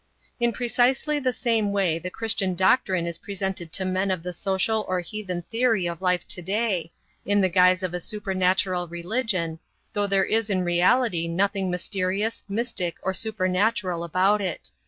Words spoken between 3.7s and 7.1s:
to men of the social or heathen theory of life to day,